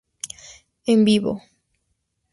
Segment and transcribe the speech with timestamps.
[0.91, 1.33] En vivo".